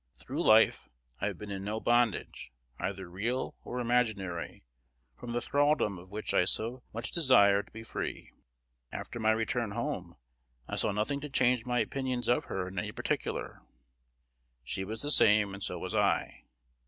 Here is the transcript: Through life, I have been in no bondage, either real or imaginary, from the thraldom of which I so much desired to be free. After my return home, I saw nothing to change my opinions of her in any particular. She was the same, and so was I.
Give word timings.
Through 0.17 0.41
life, 0.43 0.89
I 1.19 1.27
have 1.27 1.37
been 1.37 1.51
in 1.51 1.63
no 1.63 1.79
bondage, 1.79 2.51
either 2.79 3.07
real 3.07 3.53
or 3.63 3.79
imaginary, 3.79 4.63
from 5.15 5.31
the 5.33 5.41
thraldom 5.41 5.99
of 5.99 6.09
which 6.09 6.33
I 6.33 6.43
so 6.45 6.81
much 6.91 7.11
desired 7.11 7.67
to 7.67 7.71
be 7.71 7.83
free. 7.83 8.31
After 8.91 9.19
my 9.19 9.29
return 9.29 9.73
home, 9.73 10.15
I 10.67 10.75
saw 10.77 10.91
nothing 10.91 11.21
to 11.21 11.29
change 11.29 11.67
my 11.67 11.81
opinions 11.81 12.27
of 12.27 12.45
her 12.45 12.67
in 12.69 12.79
any 12.79 12.91
particular. 12.91 13.61
She 14.63 14.83
was 14.83 15.03
the 15.03 15.11
same, 15.11 15.53
and 15.53 15.61
so 15.61 15.77
was 15.77 15.93
I. 15.93 16.45